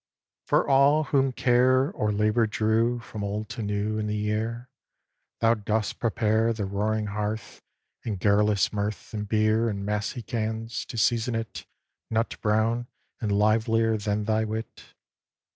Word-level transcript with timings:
For 0.47 0.67
all, 0.67 1.03
whom 1.03 1.31
care 1.31 1.91
Or 1.91 2.11
labour 2.11 2.47
drew 2.47 2.97
From 3.01 3.23
old 3.23 3.49
to 3.49 3.61
new 3.61 3.99
In 3.99 4.07
the 4.07 4.17
year, 4.17 4.67
Thou 5.41 5.53
dost 5.53 5.99
prepare 5.99 6.53
The 6.53 6.65
roaring 6.65 7.05
hearth, 7.05 7.61
And 8.03 8.19
garrulous 8.19 8.73
mirth, 8.73 9.13
And 9.13 9.27
beer 9.29 9.69
In 9.69 9.85
massy 9.85 10.23
cans, 10.23 10.85
to 10.85 10.97
season 10.97 11.35
it, 11.35 11.67
Nut 12.09 12.35
brown 12.41 12.87
and 13.19 13.31
livelier 13.31 13.95
than 13.95 14.23
thy 14.23 14.43
wit. 14.43 14.85